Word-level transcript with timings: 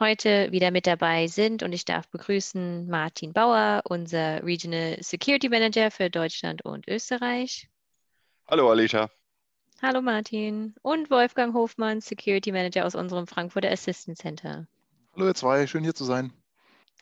Heute 0.00 0.52
wieder 0.52 0.70
mit 0.70 0.86
dabei 0.86 1.26
sind 1.26 1.64
und 1.64 1.72
ich 1.72 1.84
darf 1.84 2.08
begrüßen 2.08 2.86
Martin 2.86 3.32
Bauer, 3.32 3.82
unser 3.84 4.44
Regional 4.44 4.96
Security 5.02 5.48
Manager 5.48 5.90
für 5.90 6.08
Deutschland 6.08 6.64
und 6.64 6.86
Österreich. 6.86 7.68
Hallo 8.46 8.70
Alicia. 8.70 9.10
Hallo 9.82 10.00
Martin. 10.00 10.76
Und 10.82 11.10
Wolfgang 11.10 11.52
Hofmann, 11.52 12.00
Security 12.00 12.52
Manager 12.52 12.86
aus 12.86 12.94
unserem 12.94 13.26
Frankfurter 13.26 13.72
Assistance 13.72 14.22
Center. 14.22 14.68
Hallo 15.16 15.26
ihr 15.26 15.34
zwei, 15.34 15.66
schön 15.66 15.82
hier 15.82 15.96
zu 15.96 16.04
sein. 16.04 16.32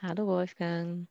Hallo 0.01 0.27
Wolfgang. 0.27 1.07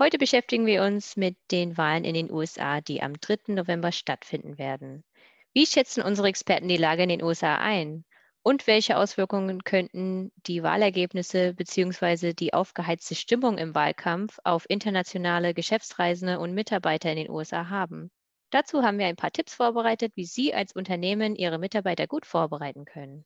Heute 0.00 0.18
beschäftigen 0.18 0.66
wir 0.66 0.82
uns 0.82 1.16
mit 1.16 1.36
den 1.52 1.76
Wahlen 1.76 2.04
in 2.04 2.14
den 2.14 2.32
USA, 2.32 2.80
die 2.80 3.00
am 3.00 3.14
3. 3.20 3.54
November 3.54 3.92
stattfinden 3.92 4.58
werden. 4.58 5.04
Wie 5.52 5.66
schätzen 5.66 6.02
unsere 6.02 6.26
Experten 6.26 6.66
die 6.66 6.78
Lage 6.78 7.04
in 7.04 7.10
den 7.10 7.22
USA 7.22 7.58
ein? 7.58 8.04
Und 8.44 8.66
welche 8.66 8.96
Auswirkungen 8.96 9.62
könnten 9.62 10.32
die 10.46 10.64
Wahlergebnisse 10.64 11.54
bzw. 11.54 12.32
die 12.32 12.52
aufgeheizte 12.52 13.14
Stimmung 13.14 13.56
im 13.56 13.74
Wahlkampf 13.74 14.40
auf 14.42 14.68
internationale 14.68 15.54
Geschäftsreisende 15.54 16.40
und 16.40 16.52
Mitarbeiter 16.52 17.10
in 17.10 17.18
den 17.18 17.30
USA 17.30 17.68
haben? 17.68 18.10
Dazu 18.50 18.82
haben 18.82 18.98
wir 18.98 19.06
ein 19.06 19.16
paar 19.16 19.30
Tipps 19.30 19.54
vorbereitet, 19.54 20.12
wie 20.16 20.26
Sie 20.26 20.52
als 20.52 20.72
Unternehmen 20.74 21.36
Ihre 21.36 21.58
Mitarbeiter 21.58 22.08
gut 22.08 22.26
vorbereiten 22.26 22.84
können. 22.84 23.24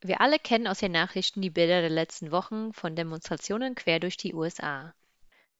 Wir 0.00 0.20
alle 0.20 0.38
kennen 0.38 0.66
aus 0.66 0.80
den 0.80 0.92
Nachrichten 0.92 1.40
die 1.40 1.50
Bilder 1.50 1.80
der 1.80 1.90
letzten 1.90 2.32
Wochen 2.32 2.72
von 2.72 2.96
Demonstrationen 2.96 3.76
quer 3.76 4.00
durch 4.00 4.16
die 4.16 4.34
USA. 4.34 4.92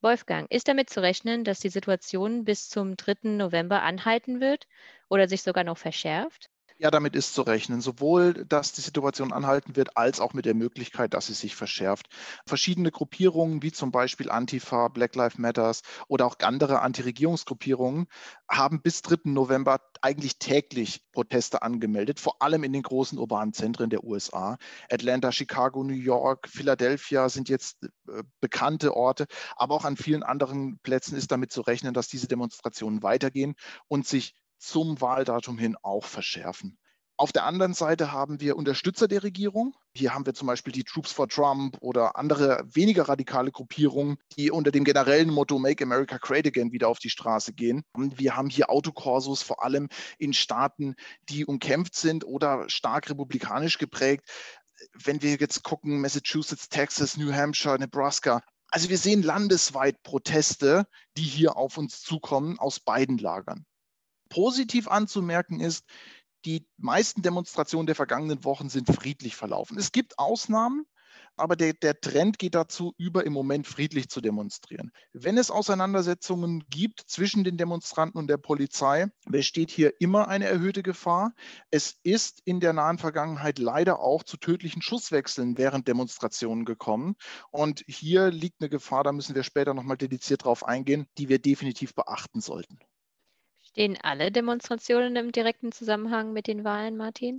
Wolfgang, 0.01 0.51
ist 0.51 0.69
damit 0.69 0.91
zu 0.91 1.01
rechnen, 1.01 1.45
dass 1.45 1.61
die 1.61 1.71
Situation 1.71 2.45
bis 2.45 2.69
zum 2.69 2.97
3. 2.97 3.31
November 3.31 3.83
anhalten 3.83 4.41
wird 4.41 4.67
oder 5.09 5.29
sich 5.29 5.43
sogar 5.43 5.65
noch 5.65 5.79
verschärft? 5.79 6.51
Ja, 6.81 6.93
damit 6.93 7.17
ist 7.17 7.35
zu 7.35 7.43
rechnen. 7.43 7.81
Sowohl, 7.81 8.45
dass 8.47 8.73
die 8.73 8.83
Situation 8.83 9.33
anhalten 9.33 9.75
wird, 9.75 9.97
als 9.97 10.21
auch 10.21 10.33
mit 10.33 10.45
der 10.45 10.55
Möglichkeit, 10.55 11.13
dass 11.13 11.27
sie 11.27 11.35
sich 11.35 11.57
verschärft. 11.57 12.07
Verschiedene 12.47 12.93
Gruppierungen, 12.93 13.63
wie 13.65 13.73
zum 13.73 13.91
Beispiel 13.91 14.31
Antifa, 14.31 14.87
Black 14.87 15.17
Lives 15.17 15.39
Matters 15.39 15.83
oder 16.07 16.25
auch 16.25 16.37
andere 16.41 16.81
Antiregierungsgruppierungen, 16.81 18.07
haben 18.49 18.81
bis 18.81 19.03
3. 19.03 19.17
November 19.25 19.81
eigentlich 20.03 20.39
täglich 20.39 21.03
Proteste 21.11 21.63
angemeldet, 21.63 22.21
vor 22.21 22.41
allem 22.43 22.63
in 22.63 22.73
den 22.73 22.83
großen 22.83 23.19
urbanen 23.19 23.53
Zentren 23.53 23.91
der 23.91 24.05
USA. 24.05 24.57
Atlanta, 24.89 25.33
Chicago, 25.33 25.83
New 25.83 25.95
York, 25.95 26.49
Philadelphia 26.49 27.29
sind 27.29 27.49
jetzt 27.49 27.83
äh, 27.83 28.23
bekannte 28.41 28.95
Orte, 28.95 29.27
aber 29.57 29.75
auch 29.75 29.85
an 29.85 29.97
vielen 29.97 30.23
anderen 30.23 30.79
Plätzen 30.79 31.17
ist 31.17 31.33
damit 31.33 31.51
zu 31.51 31.61
rechnen, 31.61 31.93
dass 31.93 32.07
diese 32.07 32.29
Demonstrationen 32.29 33.03
weitergehen 33.03 33.57
und 33.89 34.07
sich 34.07 34.37
zum 34.59 35.01
Wahldatum 35.01 35.59
hin 35.59 35.77
auch 35.83 36.05
verschärfen. 36.05 36.79
Auf 37.21 37.33
der 37.33 37.47
anderen 37.47 37.75
Seite 37.75 38.13
haben 38.13 38.41
wir 38.41 38.55
Unterstützer 38.57 39.09
der 39.09 39.25
Regierung. 39.25 39.75
Hier 39.93 40.15
haben 40.15 40.25
wir 40.25 40.35
zum 40.35 40.47
Beispiel 40.47 40.73
die 40.73 40.85
Troops 40.85 41.11
for 41.11 41.29
Trump 41.29 41.77
oder 41.81 42.17
andere 42.17 42.63
weniger 42.73 43.09
radikale 43.09 43.51
Gruppierungen, 43.51 44.19
die 44.37 44.53
unter 44.53 44.71
dem 44.71 44.85
generellen 44.85 45.29
Motto 45.29 45.59
Make 45.59 45.83
America 45.83 46.19
Great 46.19 46.47
Again 46.47 46.71
wieder 46.71 46.87
auf 46.87 47.01
die 47.01 47.11
Straße 47.11 47.55
gehen. 47.55 47.83
Wir 47.97 48.37
haben 48.37 48.51
hier 48.51 48.71
Autokorsos 48.71 49.43
vor 49.43 49.65
allem 49.65 49.89
in 50.19 50.33
Staaten, 50.33 50.95
die 51.29 51.45
umkämpft 51.45 51.97
sind 51.97 52.25
oder 52.25 52.71
stark 52.71 53.11
republikanisch 53.11 53.79
geprägt. 53.79 54.25
Wenn 54.95 55.21
wir 55.21 55.35
jetzt 55.35 55.65
gucken, 55.65 56.01
Massachusetts, 56.01 56.69
Texas, 56.69 57.17
New 57.17 57.33
Hampshire, 57.33 57.81
Nebraska, 57.81 58.43
also 58.71 58.91
wir 58.91 58.99
sehen 58.99 59.25
landesweit 59.25 60.05
Proteste, 60.05 60.87
die 61.17 61.23
hier 61.23 61.57
auf 61.57 61.79
uns 61.79 62.01
zukommen 62.01 62.61
aus 62.61 62.79
beiden 62.79 63.19
Lagern. 63.19 63.67
Positiv 64.29 64.89
anzumerken 64.89 65.61
ist, 65.61 65.85
die 66.45 66.67
meisten 66.77 67.23
Demonstrationen 67.23 67.87
der 67.87 67.97
vergangenen 67.97 68.45
Wochen 68.45 68.69
sind 68.69 68.89
friedlich 68.89 69.37
verlaufen. 69.37 69.77
Es 69.77 69.93
gibt 69.93 70.19
Ausnahmen, 70.19 70.87
aber 71.37 71.57
der, 71.57 71.73
der, 71.73 72.01
Trend 72.01 72.39
geht 72.39 72.55
dazu 72.55 72.95
über, 72.97 73.25
im 73.25 73.33
Moment 73.33 73.67
friedlich 73.67 74.09
zu 74.09 74.21
demonstrieren. 74.21 74.93
Wenn 75.13 75.39
es 75.39 75.51
Auseinandersetzungen 75.51 76.65
gibt 76.69 77.01
zwischen 77.07 77.45
den 77.45 77.57
Demonstranten 77.57 78.19
und 78.19 78.29
der 78.29 78.39
Polizei, 78.39 79.07
besteht 79.27 79.71
hier 79.71 79.93
immer 80.01 80.29
eine 80.29 80.47
erhöhte 80.47 80.83
Gefahr. 80.83 81.33
Es 81.71 81.97
ist 82.03 82.41
in 82.45 82.61
der 82.61 82.73
nahen 82.73 82.99
Vergangenheit 82.99 83.59
leider 83.59 84.01
auch 84.01 84.23
zu 84.23 84.37
tödlichen 84.37 84.83
Schusswechseln 84.83 85.59
während 85.59 85.89
Demonstrationen 85.89 86.65
gekommen. 86.65 87.15
Und 87.51 87.85
hier 87.87 88.31
liegt 88.31 88.61
eine 88.61 88.69
Gefahr, 88.69 89.05
da 89.05 89.13
müssen 89.13 89.35
wir 89.35 89.43
später 89.43 89.75
nochmal 89.75 89.97
dediziert 89.97 90.45
drauf 90.45 90.65
eingehen, 90.65 91.07
die 91.19 91.29
wir 91.29 91.39
definitiv 91.39 91.95
beachten 91.95 92.41
sollten. 92.41 92.79
Stehen 93.79 93.97
alle 94.03 94.33
Demonstrationen 94.33 95.15
im 95.15 95.31
direkten 95.31 95.71
Zusammenhang 95.71 96.33
mit 96.33 96.49
den 96.49 96.65
Wahlen, 96.65 96.97
Martin? 96.97 97.39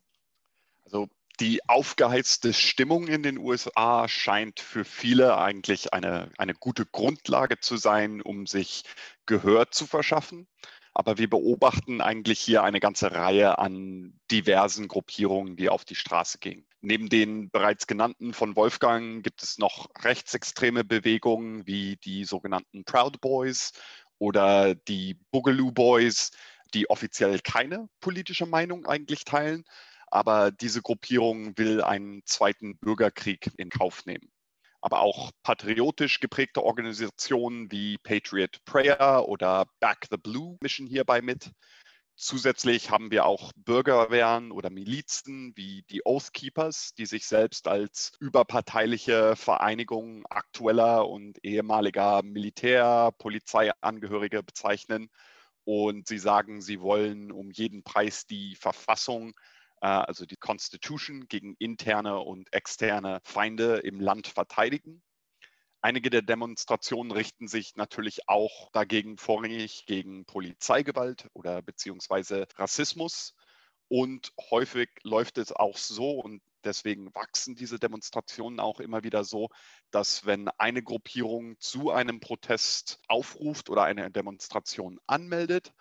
Also 0.85 1.09
die 1.41 1.59
aufgeheizte 1.67 2.53
Stimmung 2.53 3.09
in 3.09 3.23
den 3.23 3.37
USA 3.37 4.07
scheint 4.07 4.61
für 4.61 4.85
viele 4.85 5.37
eigentlich 5.37 5.91
eine, 5.91 6.31
eine 6.37 6.53
gute 6.53 6.85
Grundlage 6.85 7.59
zu 7.59 7.75
sein, 7.75 8.21
um 8.21 8.47
sich 8.47 8.83
Gehör 9.25 9.71
zu 9.71 9.85
verschaffen. 9.85 10.47
Aber 10.93 11.17
wir 11.17 11.29
beobachten 11.29 11.99
eigentlich 11.99 12.39
hier 12.39 12.63
eine 12.63 12.79
ganze 12.79 13.11
Reihe 13.11 13.59
an 13.59 14.17
diversen 14.31 14.87
Gruppierungen, 14.87 15.57
die 15.57 15.67
auf 15.67 15.83
die 15.83 15.95
Straße 15.95 16.37
gehen. 16.39 16.65
Neben 16.79 17.09
den 17.09 17.49
bereits 17.49 17.85
genannten 17.85 18.33
von 18.33 18.55
Wolfgang 18.55 19.21
gibt 19.23 19.43
es 19.43 19.57
noch 19.57 19.89
rechtsextreme 20.01 20.85
Bewegungen 20.85 21.67
wie 21.67 21.97
die 21.97 22.23
sogenannten 22.23 22.85
Proud 22.85 23.19
Boys 23.19 23.73
oder 24.19 24.75
die 24.75 25.19
Boogaloo 25.31 25.71
Boys, 25.71 26.31
die 26.73 26.89
offiziell 26.89 27.39
keine 27.39 27.89
politische 27.99 28.45
Meinung 28.45 28.85
eigentlich 28.85 29.25
teilen, 29.25 29.63
aber 30.07 30.51
diese 30.51 30.81
Gruppierung 30.81 31.57
will 31.57 31.81
einen 31.81 32.21
zweiten 32.25 32.77
Bürgerkrieg 32.77 33.49
in 33.57 33.69
Kauf 33.69 34.05
nehmen. 34.05 34.31
Aber 34.81 35.01
auch 35.01 35.31
patriotisch 35.43 36.19
geprägte 36.19 36.63
Organisationen 36.63 37.71
wie 37.71 37.97
Patriot 37.97 38.63
Prayer 38.65 39.27
oder 39.27 39.65
Back 39.79 40.07
the 40.09 40.17
Blue 40.17 40.57
mischen 40.61 40.87
hierbei 40.87 41.21
mit. 41.21 41.51
Zusätzlich 42.21 42.91
haben 42.91 43.11
wir 43.11 43.25
auch 43.25 43.53
Bürgerwehren 43.55 44.51
oder 44.51 44.69
Milizen 44.69 45.53
wie 45.55 45.83
die 45.89 46.01
Oath 46.05 46.33
Keepers, 46.33 46.93
die 46.93 47.05
sich 47.05 47.25
selbst 47.25 47.65
als 47.65 48.11
überparteiliche 48.19 49.37
Vereinigung 49.37 50.25
aktueller 50.29 51.07
und 51.07 51.39
ehemaliger 51.45 52.21
Militär-, 52.21 53.13
Polizeiangehörige 53.17 54.43
bezeichnen. 54.43 55.09
Und 55.63 56.09
sie 56.09 56.17
sagen, 56.17 56.59
sie 56.59 56.81
wollen 56.81 57.31
um 57.31 57.51
jeden 57.51 57.83
Preis 57.83 58.27
die 58.27 58.57
Verfassung, 58.57 59.31
äh, 59.79 59.87
also 59.87 60.25
die 60.25 60.35
Constitution, 60.35 61.29
gegen 61.29 61.55
interne 61.57 62.19
und 62.19 62.51
externe 62.51 63.21
Feinde 63.23 63.77
im 63.77 64.01
Land 64.01 64.27
verteidigen. 64.27 65.01
Einige 65.81 66.09
der 66.09 66.21
Demonstrationen 66.21 67.11
richten 67.11 67.47
sich 67.47 67.75
natürlich 67.75 68.27
auch 68.27 68.69
dagegen 68.73 69.17
vorrangig 69.17 69.85
gegen 69.85 70.25
Polizeigewalt 70.25 71.29
oder 71.33 71.61
beziehungsweise 71.61 72.47
Rassismus. 72.55 73.33
Und 73.87 74.33
häufig 74.51 74.89
läuft 75.03 75.37
es 75.37 75.53
auch 75.53 75.77
so 75.77 76.19
und 76.19 76.41
deswegen 76.65 77.13
wachsen 77.15 77.55
diese 77.55 77.79
Demonstrationen 77.79 78.59
auch 78.59 78.81
immer 78.81 79.03
wieder 79.03 79.23
so, 79.23 79.49
dass 79.89 80.25
wenn 80.25 80.49
eine 80.57 80.83
Gruppierung 80.83 81.57
zu 81.59 81.91
einem 81.91 82.19
Protest 82.19 82.99
aufruft 83.07 83.69
oder 83.69 83.83
eine 83.83 84.11
Demonstration 84.11 84.99
anmeldet, 85.07 85.73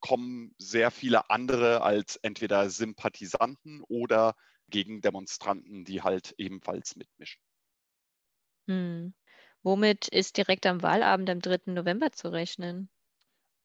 kommen 0.00 0.54
sehr 0.58 0.90
viele 0.90 1.30
andere 1.30 1.82
als 1.82 2.16
entweder 2.16 2.70
Sympathisanten 2.70 3.82
oder 3.88 4.36
Gegendemonstranten, 4.68 5.84
die 5.84 6.02
halt 6.02 6.34
ebenfalls 6.36 6.96
mitmischen. 6.96 7.40
Hm. 8.68 9.14
Womit 9.62 10.08
ist 10.08 10.36
direkt 10.36 10.66
am 10.66 10.82
Wahlabend 10.82 11.30
am 11.30 11.40
3. 11.40 11.72
November 11.72 12.12
zu 12.12 12.28
rechnen? 12.32 12.88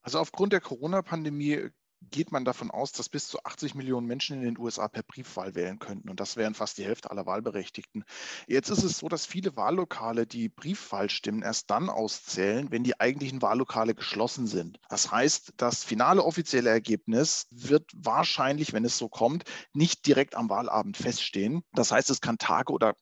Also 0.01 0.19
aufgrund 0.19 0.54
der 0.54 0.62
Corona-Pandemie 0.62 1.69
geht 2.12 2.31
man 2.31 2.45
davon 2.45 2.72
aus, 2.72 2.92
dass 2.92 3.10
bis 3.10 3.28
zu 3.28 3.40
80 3.44 3.75
Millionen 3.75 4.07
Menschen 4.07 4.38
in 4.38 4.44
den 4.44 4.57
USA 4.57 4.88
per 4.88 5.04
Briefwahl 5.04 5.56
wählen 5.56 5.80
könnten. 5.80 6.10
Und 6.10 6.19
das 6.19 6.36
wären 6.36 6.54
fast 6.54 6.78
die 6.78 6.86
Hälfte 6.86 7.12
aller 7.12 7.25
Wahlberechtigten. 7.25 8.04
Jetzt 8.48 8.69
ist 8.69 8.84
es 8.84 8.98
so, 8.98 9.07
dass 9.07 9.25
viele 9.25 9.56
Wahllokale 9.56 10.28
die 10.28 10.50
Briefwahlstimmen 10.50 11.42
erst 11.42 11.69
dann 11.69 11.90
auszählen, 11.90 12.72
wenn 12.72 12.84
die 12.84 13.00
eigentlichen 13.00 13.42
Wahllokale 13.42 13.95
geschlossen 13.95 14.48
sind. 14.48 14.80
Das 14.90 15.12
heißt, 15.12 15.54
das 15.57 15.84
finale 15.84 16.24
offizielle 16.24 16.69
Ergebnis 16.69 17.48
wird 17.51 17.90
wahrscheinlich, 17.95 18.74
wenn 18.74 18.86
es 18.86 18.98
so 18.98 19.10
kommt, 19.10 19.44
nicht 19.74 20.06
direkt 20.06 20.36
am 20.36 20.50
Wahlabend 20.50 20.98
feststehen. 20.98 21.63
Das 21.74 21.92
heißt, 21.92 22.10
es 22.10 22.22
kann 22.22 22.38
Tage 22.38 22.74
oder 22.74 22.95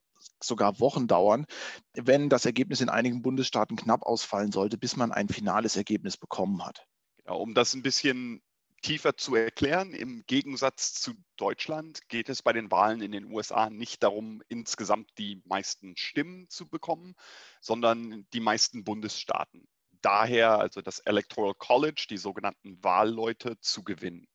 sogar 0.44 0.80
Wochen 0.80 1.08
dauern, 1.08 1.46
wenn 1.94 2.30
das 2.30 2.46
Ergebnis 2.46 2.82
in 2.82 2.90
einigen 2.90 3.22
Bundesstaaten 3.22 3.78
knapp 3.78 4.04
ausfallen 4.04 4.52
sollte, 4.52 4.78
bis 4.78 4.96
man 4.96 5.12
ein 5.12 5.28
finales 5.28 5.76
Ergebnis 5.76 6.18
bekommen 6.18 6.66
hat. 6.66 6.86
Genau, 7.18 7.40
um 7.40 7.54
das 7.54 7.74
ein 7.74 7.84
bisschen 7.84 8.42
tiefer 8.82 9.16
zu 9.16 9.36
erklären, 9.36 9.94
im 9.94 10.24
Gegensatz 10.26 10.94
zu 10.94 11.14
Deutschland 11.38 12.08
geht 12.10 12.30
es 12.30 12.42
bei 12.42 12.54
den 12.54 12.72
Wahlen 12.72 13.02
in 13.02 13.12
den 13.12 13.32
USA 13.32 13.70
nicht 13.70 14.04
darum, 14.04 14.42
insgesamt 14.50 15.12
die 15.18 15.42
meisten 15.46 15.96
Stimmen 15.98 16.50
zu 16.50 16.68
bekommen, 16.68 17.16
sondern 17.62 18.26
die 18.34 18.40
meisten 18.40 18.84
Bundesstaaten. 18.84 19.68
Daher 20.02 20.60
also 20.60 20.82
das 20.82 21.00
Electoral 21.00 21.54
College, 21.54 22.08
die 22.10 22.18
sogenannten 22.18 22.84
Wahlleute, 22.84 23.60
zu 23.60 23.84
gewinnen. 23.84 24.28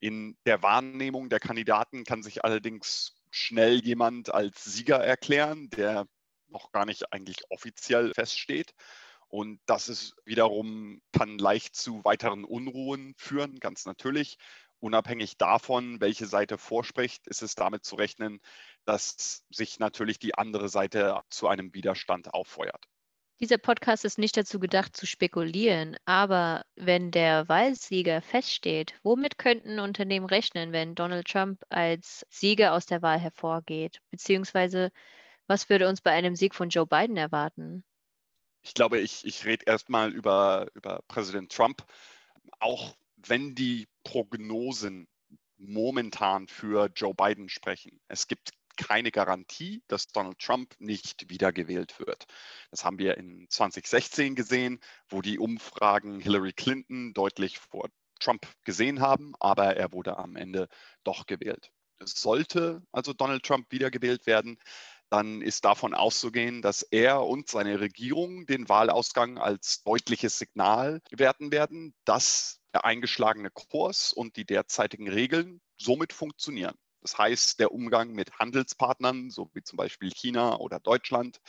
In 0.00 0.36
der 0.44 0.62
Wahrnehmung 0.62 1.28
der 1.28 1.40
Kandidaten 1.40 2.04
kann 2.04 2.22
sich 2.22 2.44
allerdings 2.44 3.15
schnell 3.36 3.84
jemand 3.84 4.32
als 4.32 4.64
Sieger 4.64 4.98
erklären, 4.98 5.68
der 5.70 6.06
noch 6.48 6.72
gar 6.72 6.86
nicht 6.86 7.12
eigentlich 7.12 7.38
offiziell 7.50 8.12
feststeht. 8.14 8.72
Und 9.28 9.60
das 9.66 9.88
ist 9.88 10.14
wiederum, 10.24 11.02
kann 11.12 11.38
leicht 11.38 11.76
zu 11.76 12.04
weiteren 12.04 12.44
Unruhen 12.44 13.14
führen, 13.16 13.58
ganz 13.60 13.84
natürlich. 13.84 14.38
Unabhängig 14.78 15.36
davon, 15.36 16.00
welche 16.00 16.26
Seite 16.26 16.58
vorspricht, 16.58 17.26
ist 17.26 17.42
es 17.42 17.54
damit 17.54 17.84
zu 17.84 17.96
rechnen, 17.96 18.40
dass 18.84 19.44
sich 19.50 19.78
natürlich 19.78 20.18
die 20.18 20.34
andere 20.34 20.68
Seite 20.68 21.20
zu 21.28 21.48
einem 21.48 21.74
Widerstand 21.74 22.32
auffeuert. 22.32 22.86
Dieser 23.40 23.58
Podcast 23.58 24.04
ist 24.04 24.18
nicht 24.18 24.36
dazu 24.36 24.58
gedacht, 24.58 24.96
zu 24.96 25.06
spekulieren, 25.06 25.96
aber 26.06 26.64
wenn 26.74 27.10
der 27.10 27.48
Wahlsieger 27.48 28.22
feststeht, 28.22 28.94
womit 29.02 29.38
könnten 29.38 29.78
Unternehmen 29.78 30.26
rechnen, 30.26 30.72
wenn 30.72 30.94
Donald 30.94 31.26
Trump 31.28 31.62
als 31.68 32.26
Sieger 32.30 32.72
aus 32.72 32.86
der 32.86 33.02
Wahl 33.02 33.18
hervorgeht? 33.18 34.00
Beziehungsweise, 34.10 34.90
was 35.46 35.68
würde 35.68 35.88
uns 35.88 36.00
bei 36.00 36.12
einem 36.12 36.34
Sieg 36.34 36.54
von 36.54 36.70
Joe 36.70 36.86
Biden 36.86 37.16
erwarten? 37.16 37.84
ich 38.66 38.74
glaube, 38.74 38.98
ich, 38.98 39.24
ich 39.24 39.44
rede 39.44 39.64
erstmal 39.66 40.12
über, 40.12 40.66
über 40.74 41.00
Präsident 41.06 41.52
Trump. 41.52 41.86
Auch 42.58 42.96
wenn 43.16 43.54
die 43.54 43.86
Prognosen 44.02 45.06
momentan 45.56 46.48
für 46.48 46.90
Joe 46.94 47.14
Biden 47.14 47.48
sprechen. 47.48 48.00
Es 48.08 48.26
gibt 48.26 48.50
keine 48.76 49.10
Garantie, 49.10 49.82
dass 49.88 50.08
Donald 50.08 50.38
Trump 50.38 50.74
nicht 50.78 51.28
wiedergewählt 51.28 51.98
wird. 51.98 52.26
Das 52.70 52.84
haben 52.84 52.98
wir 52.98 53.16
in 53.16 53.46
2016 53.48 54.34
gesehen, 54.34 54.80
wo 55.08 55.22
die 55.22 55.38
Umfragen 55.38 56.20
Hillary 56.20 56.52
Clinton 56.52 57.12
deutlich 57.14 57.58
vor 57.58 57.88
Trump 58.20 58.46
gesehen 58.64 59.00
haben, 59.00 59.34
aber 59.40 59.76
er 59.76 59.92
wurde 59.92 60.18
am 60.18 60.36
Ende 60.36 60.68
doch 61.04 61.26
gewählt. 61.26 61.70
Sollte 62.02 62.82
also 62.92 63.12
Donald 63.12 63.42
Trump 63.42 63.70
wiedergewählt 63.70 64.26
werden, 64.26 64.58
dann 65.08 65.40
ist 65.40 65.64
davon 65.64 65.94
auszugehen, 65.94 66.62
dass 66.62 66.82
er 66.82 67.22
und 67.22 67.48
seine 67.48 67.80
Regierung 67.80 68.46
den 68.46 68.68
Wahlausgang 68.68 69.38
als 69.38 69.82
deutliches 69.84 70.38
Signal 70.38 71.00
werten 71.10 71.52
werden, 71.52 71.94
dass 72.04 72.60
der 72.74 72.84
eingeschlagene 72.84 73.50
Kurs 73.50 74.12
und 74.12 74.36
die 74.36 74.44
derzeitigen 74.44 75.08
Regeln 75.08 75.60
somit 75.78 76.12
funktionieren. 76.12 76.76
Das 77.06 77.18
heißt, 77.18 77.60
der 77.60 77.70
Umgang 77.70 78.14
mit 78.14 78.40
Handelspartnern, 78.40 79.30
so 79.30 79.48
wie 79.52 79.62
zum 79.62 79.76
Beispiel 79.76 80.10
China 80.10 80.56
oder 80.56 80.80
Deutschland. 80.80 81.40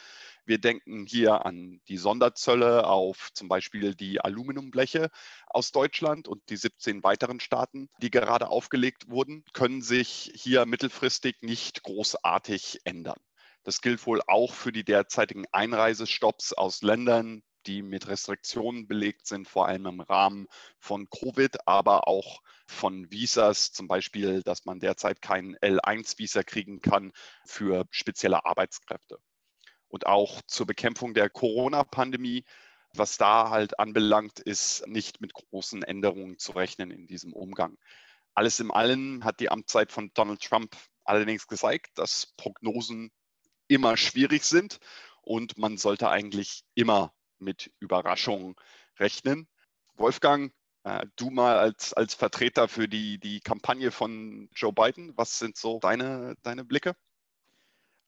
Wir 0.45 0.59
denken 0.59 1.07
hier 1.07 1.47
an 1.47 1.81
die 1.87 1.97
Sonderzölle 1.97 2.85
auf 2.85 3.33
zum 3.33 3.47
Beispiel 3.47 3.95
die 3.95 4.21
Aluminiumbleche 4.21 5.09
aus 5.47 5.71
Deutschland 5.71 6.27
und 6.27 6.47
die 6.51 6.57
17 6.57 7.01
weiteren 7.01 7.39
Staaten, 7.39 7.89
die 8.03 8.11
gerade 8.11 8.49
aufgelegt 8.49 9.09
wurden, 9.09 9.45
können 9.53 9.81
sich 9.81 10.31
hier 10.35 10.67
mittelfristig 10.67 11.37
nicht 11.41 11.81
großartig 11.81 12.81
ändern. 12.83 13.19
Das 13.63 13.81
gilt 13.81 14.05
wohl 14.05 14.21
auch 14.27 14.53
für 14.53 14.71
die 14.71 14.83
derzeitigen 14.83 15.45
Einreisestopps 15.51 16.53
aus 16.53 16.83
Ländern, 16.83 17.41
die 17.67 17.81
mit 17.81 18.07
Restriktionen 18.07 18.87
belegt 18.87 19.27
sind, 19.27 19.47
vor 19.47 19.67
allem 19.67 19.85
im 19.85 19.99
Rahmen 19.99 20.47
von 20.79 21.09
Covid, 21.09 21.67
aber 21.67 22.07
auch 22.07 22.41
von 22.65 23.11
Visas, 23.11 23.71
zum 23.71 23.87
Beispiel, 23.87 24.41
dass 24.41 24.65
man 24.65 24.79
derzeit 24.79 25.21
kein 25.21 25.55
L1-Visa 25.57 26.43
kriegen 26.43 26.79
kann 26.79 27.11
für 27.45 27.85
spezielle 27.91 28.45
Arbeitskräfte. 28.45 29.19
Und 29.89 30.05
auch 30.05 30.41
zur 30.47 30.65
Bekämpfung 30.65 31.13
der 31.13 31.29
Corona-Pandemie, 31.29 32.43
was 32.93 33.17
da 33.17 33.49
halt 33.49 33.79
anbelangt, 33.79 34.39
ist 34.39 34.85
nicht 34.87 35.21
mit 35.21 35.33
großen 35.33 35.83
Änderungen 35.83 36.39
zu 36.39 36.53
rechnen 36.53 36.91
in 36.91 37.07
diesem 37.07 37.33
Umgang. 37.33 37.77
Alles 38.33 38.59
in 38.59 38.71
allem 38.71 39.23
hat 39.23 39.39
die 39.39 39.49
Amtszeit 39.49 39.91
von 39.91 40.11
Donald 40.13 40.41
Trump 40.41 40.75
allerdings 41.03 41.47
gezeigt, 41.47 41.97
dass 41.97 42.33
Prognosen 42.37 43.11
immer 43.67 43.97
schwierig 43.97 44.43
sind 44.43 44.79
und 45.21 45.57
man 45.57 45.77
sollte 45.77 46.09
eigentlich 46.09 46.63
immer 46.75 47.13
mit 47.39 47.71
Überraschungen 47.79 48.55
rechnen. 48.99 49.47
Wolfgang, 49.95 50.53
äh, 50.83 51.05
du 51.15 51.29
mal 51.29 51.57
als, 51.57 51.93
als 51.93 52.13
Vertreter 52.13 52.67
für 52.67 52.87
die, 52.87 53.19
die 53.19 53.41
Kampagne 53.41 53.91
von 53.91 54.49
Joe 54.55 54.73
Biden, 54.73 55.13
was 55.17 55.39
sind 55.39 55.57
so 55.57 55.79
deine, 55.79 56.35
deine 56.43 56.63
Blicke? 56.63 56.95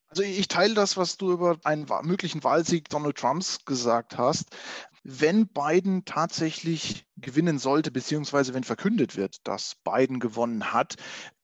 Also 0.08 0.24
ich 0.24 0.48
teile 0.48 0.74
das, 0.74 0.98
was 0.98 1.18
du 1.18 1.32
über 1.32 1.60
einen 1.64 1.86
möglichen 2.02 2.44
Wahlsieg 2.44 2.90
Donald 2.90 3.18
Trumps 3.18 3.64
gesagt 3.66 4.18
hast. 4.18 4.56
Wenn 5.04 5.48
Biden 5.48 6.04
tatsächlich 6.06 7.06
gewinnen 7.18 7.60
sollte, 7.60 7.92
beziehungsweise 7.92 8.56
wenn 8.56 8.64
verkündet 8.64 9.18
wird, 9.18 9.48
dass 9.48 9.76
Biden 9.84 10.20
gewonnen 10.20 10.74
hat, 10.74 10.96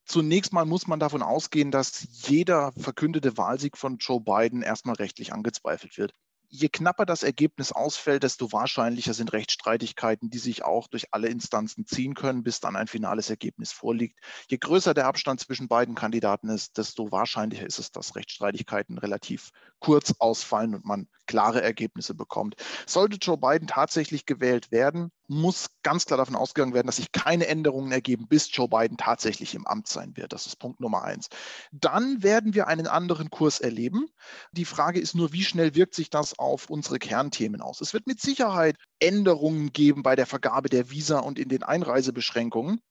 Zunächst 0.08 0.54
mal 0.54 0.66
muss 0.66 0.86
man 0.86 1.00
davon 1.00 1.24
ausgehen, 1.24 1.72
dass 1.72 2.06
jeder 2.12 2.72
verkündete 2.74 3.38
Wahlsieg 3.38 3.76
von 3.76 3.98
Joe 3.98 4.22
Biden 4.22 4.62
erstmal 4.62 4.94
rechtlich 4.98 5.34
angezweifelt 5.34 5.98
wird 5.98 6.14
je 6.50 6.70
knapper 6.70 7.06
das 7.06 7.24
Ergebnis 7.24 7.72
ausfällt, 7.72 8.24
desto 8.24 8.52
wahrscheinlicher 8.52 9.14
sind 9.14 9.34
Rechtsstreitigkeiten, 9.34 10.30
die 10.30 10.38
sich 10.38 10.64
auch 10.64 10.88
durch 10.88 11.14
alle 11.14 11.28
Instanzen 11.28 11.86
ziehen 11.86 12.14
können, 12.14 12.44
bis 12.44 12.60
dann 12.60 12.76
ein 12.76 12.88
finales 12.88 13.30
Ergebnis 13.30 13.72
vorliegt. 13.72 14.20
Je 14.50 14.58
größer 14.58 14.94
der 14.94 15.08
Abstand 15.08 15.40
zwischen 15.40 15.68
beiden 15.68 15.96
Kandidaten 15.96 16.50
ist, 16.50 16.78
desto 16.78 17.12
wahrscheinlicher 17.12 17.66
ist 17.66 17.80
es, 17.80 17.92
dass 17.92 18.16
Rechtsstreitigkeiten 18.16 18.98
relativ 18.98 19.52
kurz 19.86 20.16
ausfallen 20.18 20.74
und 20.74 20.84
man 20.84 21.08
klare 21.28 21.62
Ergebnisse 21.62 22.16
bekommt. 22.16 22.56
Sollte 22.88 23.18
Joe 23.22 23.38
Biden 23.38 23.68
tatsächlich 23.68 24.26
gewählt 24.26 24.72
werden, 24.72 25.12
muss 25.28 25.68
ganz 25.84 26.08
klar 26.08 26.18
davon 26.18 26.36
ausgegangen 26.36 26.74
werden, 26.74 26.88
dass 26.88 26.96
sich 26.96 27.12
keine 27.12 27.46
Änderungen 27.46 27.92
ergeben, 27.92 28.28
bis 28.28 28.50
Joe 28.52 28.68
Biden 28.68 28.98
tatsächlich 28.98 29.54
im 29.54 29.68
Amt 29.68 29.88
sein 29.88 30.18
wird. 30.18 30.34
Das 30.34 30.48
ist 30.48 30.56
Punkt 30.56 30.80
Nummer 30.80 31.04
eins. 31.04 31.30
Dann 31.72 32.24
werden 32.24 32.56
wir 32.56 32.66
einen 32.66 32.88
anderen 32.88 33.30
Kurs 33.30 33.60
erleben. 33.60 34.08
Die 34.54 34.66
Frage 34.66 35.00
ist 35.00 35.14
nur, 35.14 35.34
wie 35.34 35.44
schnell 35.44 35.76
wirkt 35.76 35.94
sich 35.94 36.10
das 36.10 36.40
auf 36.40 36.68
unsere 36.72 36.98
Kernthemen 36.98 37.62
aus? 37.62 37.80
Es 37.80 37.94
wird 37.94 38.08
mit 38.08 38.20
Sicherheit 38.20 38.78
Änderungen 38.98 39.72
geben 39.72 40.02
bei 40.02 40.16
der 40.16 40.26
Vergabe 40.26 40.70
der 40.70 40.90
Visa 40.90 41.20
und 41.20 41.38
in 41.38 41.50
den 41.50 41.62
Einreisebeschränkungen. 41.62 42.82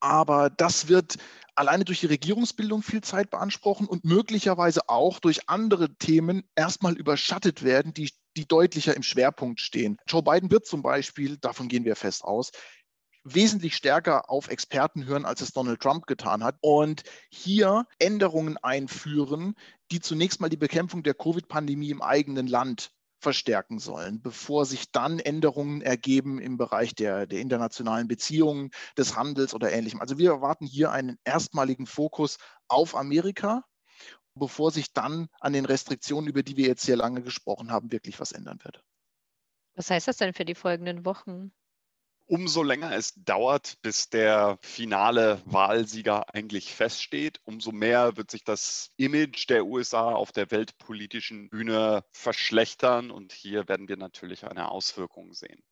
Aber 0.00 0.50
das 0.50 0.88
wird 0.88 1.16
alleine 1.54 1.84
durch 1.84 2.00
die 2.00 2.06
Regierungsbildung 2.06 2.82
viel 2.82 3.00
Zeit 3.02 3.30
beanspruchen 3.30 3.86
und 3.86 4.04
möglicherweise 4.04 4.88
auch 4.88 5.20
durch 5.20 5.48
andere 5.48 5.94
Themen 5.94 6.42
erstmal 6.54 6.94
überschattet 6.94 7.62
werden, 7.62 7.94
die, 7.94 8.10
die 8.36 8.46
deutlicher 8.46 8.96
im 8.96 9.02
Schwerpunkt 9.02 9.60
stehen. 9.60 9.96
Joe 10.06 10.22
Biden 10.22 10.50
wird 10.50 10.66
zum 10.66 10.82
Beispiel, 10.82 11.36
davon 11.38 11.68
gehen 11.68 11.84
wir 11.84 11.96
fest 11.96 12.24
aus, 12.24 12.50
wesentlich 13.24 13.74
stärker 13.74 14.28
auf 14.28 14.48
Experten 14.48 15.06
hören, 15.06 15.24
als 15.24 15.40
es 15.40 15.52
Donald 15.52 15.80
Trump 15.80 16.06
getan 16.06 16.44
hat 16.44 16.56
und 16.60 17.02
hier 17.30 17.86
Änderungen 17.98 18.58
einführen, 18.58 19.54
die 19.90 20.00
zunächst 20.00 20.40
mal 20.40 20.50
die 20.50 20.56
Bekämpfung 20.56 21.02
der 21.02 21.14
Covid-Pandemie 21.14 21.90
im 21.90 22.02
eigenen 22.02 22.46
Land 22.46 22.90
verstärken 23.24 23.80
sollen, 23.80 24.22
bevor 24.22 24.66
sich 24.66 24.92
dann 24.92 25.18
Änderungen 25.18 25.82
ergeben 25.82 26.38
im 26.38 26.56
Bereich 26.56 26.94
der, 26.94 27.26
der 27.26 27.40
internationalen 27.40 28.06
Beziehungen, 28.06 28.70
des 28.96 29.16
Handels 29.16 29.54
oder 29.54 29.72
ähnlichem. 29.72 30.00
Also 30.00 30.18
wir 30.18 30.30
erwarten 30.30 30.66
hier 30.66 30.92
einen 30.92 31.18
erstmaligen 31.24 31.86
Fokus 31.86 32.38
auf 32.68 32.94
Amerika, 32.94 33.64
bevor 34.34 34.70
sich 34.70 34.92
dann 34.92 35.28
an 35.40 35.52
den 35.52 35.64
Restriktionen, 35.64 36.28
über 36.28 36.44
die 36.44 36.56
wir 36.56 36.68
jetzt 36.68 36.84
sehr 36.84 36.96
lange 36.96 37.22
gesprochen 37.22 37.72
haben, 37.72 37.90
wirklich 37.90 38.20
was 38.20 38.30
ändern 38.30 38.58
wird. 38.62 38.84
Was 39.74 39.90
heißt 39.90 40.06
das 40.06 40.18
denn 40.18 40.34
für 40.34 40.44
die 40.44 40.54
folgenden 40.54 41.04
Wochen? 41.04 41.52
Umso 42.26 42.62
länger 42.62 42.92
es 42.92 43.14
dauert, 43.14 43.80
bis 43.82 44.08
der 44.08 44.58
finale 44.62 45.42
Wahlsieger 45.44 46.34
eigentlich 46.34 46.74
feststeht, 46.74 47.40
umso 47.44 47.72
mehr 47.72 48.16
wird 48.16 48.30
sich 48.30 48.44
das 48.44 48.92
Image 48.96 49.48
der 49.48 49.66
USA 49.66 50.12
auf 50.12 50.32
der 50.32 50.50
weltpolitischen 50.50 51.48
Bühne 51.50 52.04
verschlechtern 52.12 53.10
und 53.10 53.32
hier 53.32 53.68
werden 53.68 53.88
wir 53.88 53.96
natürlich 53.96 54.44
eine 54.44 54.70
Auswirkung 54.70 55.34
sehen. 55.34 55.62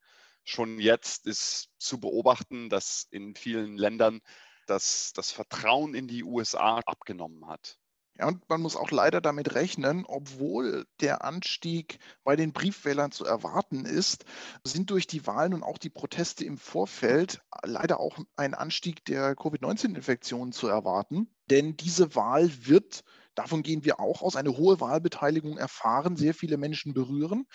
Schon 0.44 0.78
jetzt 0.78 1.26
ist 1.26 1.70
zu 1.78 2.00
beobachten, 2.00 2.68
dass 2.68 3.06
in 3.10 3.34
vielen 3.34 3.76
Ländern 3.76 4.20
das, 4.66 5.12
das 5.14 5.30
Vertrauen 5.30 5.94
in 5.94 6.08
die 6.08 6.24
USA 6.24 6.78
abgenommen 6.80 7.46
hat. 7.46 7.78
Ja, 8.18 8.28
und 8.28 8.46
man 8.48 8.60
muss 8.60 8.76
auch 8.76 8.90
leider 8.90 9.20
damit 9.20 9.54
rechnen, 9.54 10.04
obwohl 10.06 10.86
der 11.00 11.24
Anstieg 11.24 11.98
bei 12.24 12.36
den 12.36 12.52
Briefwählern 12.52 13.10
zu 13.10 13.24
erwarten 13.24 13.86
ist, 13.86 14.24
sind 14.64 14.90
durch 14.90 15.06
die 15.06 15.26
Wahlen 15.26 15.54
und 15.54 15.62
auch 15.62 15.78
die 15.78 15.90
Proteste 15.90 16.44
im 16.44 16.58
Vorfeld 16.58 17.40
leider 17.64 18.00
auch 18.00 18.18
ein 18.36 18.54
Anstieg 18.54 19.04
der 19.06 19.34
Covid-19-Infektionen 19.34 20.52
zu 20.52 20.68
erwarten. 20.68 21.34
Denn 21.50 21.76
diese 21.76 22.14
Wahl 22.14 22.50
wird 22.66 23.02
Davon 23.34 23.62
gehen 23.62 23.84
wir 23.84 23.98
auch 23.98 24.22
aus. 24.22 24.36
Eine 24.36 24.56
hohe 24.56 24.80
Wahlbeteiligung 24.80 25.56
erfahren, 25.56 26.16
sehr 26.16 26.34
viele 26.34 26.58
Menschen 26.58 26.92
berühren 26.92 27.46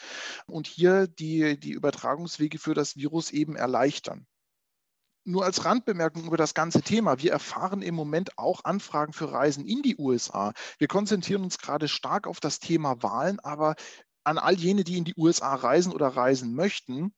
und 0.48 0.68
hier 0.68 1.08
die, 1.08 1.60
die 1.60 1.72
Übertragungswege 1.72 2.58
für 2.58 2.74
das 2.74 2.96
Virus 2.96 3.32
eben 3.32 3.56
erleichtern. 3.56 4.26
Nur 5.28 5.44
als 5.44 5.66
Randbemerkung 5.66 6.24
über 6.24 6.38
das 6.38 6.54
ganze 6.54 6.82
Thema. 6.82 7.20
Wir 7.20 7.34
erfahren 7.34 7.82
im 7.82 7.96
Moment 7.96 8.38
auch 8.38 8.64
Anfragen 8.64 9.12
für 9.12 9.30
Reisen 9.30 9.66
in 9.66 9.82
die 9.82 9.98
USA. 9.98 10.54
Wir 10.78 10.88
konzentrieren 10.88 11.44
uns 11.44 11.58
gerade 11.58 11.90
stark 11.90 12.28
auf 12.28 12.40
das 12.40 12.60
Thema 12.60 13.04
Wahlen, 13.04 13.42
aber 13.42 13.76
an 14.24 14.38
all 14.38 14.56
jene, 14.56 14.86
die 14.86 14.98
in 14.98 15.04
die 15.04 15.16
USA 15.18 15.54
reisen 15.54 15.92
oder 15.92 16.08
reisen 16.08 16.56
möchten, 16.56 17.14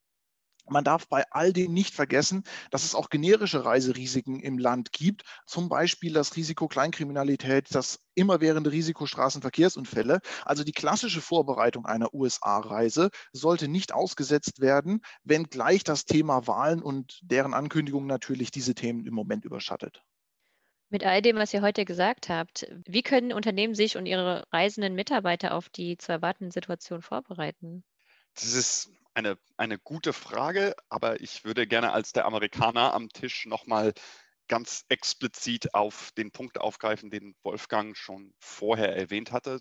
man 0.71 0.83
darf 0.83 1.07
bei 1.07 1.23
all 1.31 1.53
dem 1.53 1.73
nicht 1.73 1.93
vergessen, 1.93 2.43
dass 2.71 2.83
es 2.83 2.95
auch 2.95 3.09
generische 3.09 3.65
Reiserisiken 3.65 4.39
im 4.39 4.57
Land 4.57 4.91
gibt, 4.91 5.23
zum 5.45 5.69
Beispiel 5.69 6.13
das 6.13 6.35
Risiko 6.35 6.67
Kleinkriminalität, 6.67 7.73
das 7.73 7.99
immerwährende 8.15 8.71
Risiko 8.71 9.05
Straßenverkehrsunfälle. 9.05 10.19
Also 10.43 10.63
die 10.63 10.71
klassische 10.71 11.21
Vorbereitung 11.21 11.85
einer 11.85 12.13
USA-Reise 12.13 13.09
sollte 13.31 13.67
nicht 13.67 13.93
ausgesetzt 13.93 14.59
werden, 14.61 15.01
wenngleich 15.23 15.83
das 15.83 16.05
Thema 16.05 16.47
Wahlen 16.47 16.81
und 16.81 17.19
deren 17.23 17.53
Ankündigung 17.53 18.05
natürlich 18.05 18.51
diese 18.51 18.75
Themen 18.75 19.05
im 19.05 19.13
Moment 19.13 19.45
überschattet. 19.45 20.03
Mit 20.91 21.05
all 21.05 21.21
dem, 21.21 21.35
was 21.35 21.53
ihr 21.53 21.61
heute 21.61 21.85
gesagt 21.85 22.29
habt, 22.29 22.65
wie 22.87 23.03
können 23.03 23.31
Unternehmen 23.31 23.75
sich 23.75 23.95
und 23.95 24.07
ihre 24.07 24.43
reisenden 24.51 24.95
Mitarbeiter 24.95 25.53
auf 25.53 25.69
die 25.69 25.97
zu 25.97 26.11
erwartende 26.11 26.51
Situation 26.51 27.03
vorbereiten? 27.03 27.83
Das 28.33 28.53
ist 28.53 28.89
eine, 29.13 29.37
eine 29.57 29.79
gute 29.79 30.13
Frage, 30.13 30.75
aber 30.89 31.21
ich 31.21 31.43
würde 31.43 31.67
gerne 31.67 31.91
als 31.91 32.13
der 32.13 32.25
Amerikaner 32.25 32.93
am 32.93 33.09
Tisch 33.09 33.45
nochmal 33.45 33.93
ganz 34.47 34.85
explizit 34.89 35.73
auf 35.73 36.11
den 36.17 36.31
Punkt 36.31 36.59
aufgreifen, 36.59 37.11
den 37.11 37.35
Wolfgang 37.43 37.95
schon 37.95 38.33
vorher 38.39 38.95
erwähnt 38.95 39.31
hatte. 39.31 39.59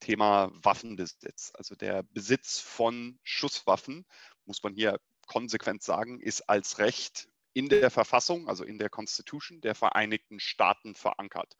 Thema 0.00 0.50
Waffenbesitz. 0.54 1.52
Also 1.54 1.76
der 1.76 2.02
Besitz 2.02 2.58
von 2.58 3.18
Schusswaffen, 3.22 4.04
muss 4.44 4.62
man 4.62 4.74
hier 4.74 4.98
konsequent 5.26 5.82
sagen, 5.82 6.20
ist 6.20 6.48
als 6.48 6.78
Recht 6.78 7.28
in 7.52 7.68
der 7.68 7.90
Verfassung, 7.90 8.48
also 8.48 8.64
in 8.64 8.78
der 8.78 8.88
Constitution 8.88 9.60
der 9.60 9.74
Vereinigten 9.74 10.40
Staaten 10.40 10.94
verankert. 10.94 11.54